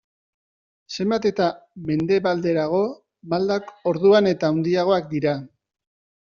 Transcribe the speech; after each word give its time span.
Zenbat 0.93 1.27
eta 1.29 1.49
mendebalderago, 1.89 2.79
maldak 3.35 3.69
orduan 3.93 4.31
eta 4.33 4.51
handiagoak 4.55 5.07
dira. 5.15 5.37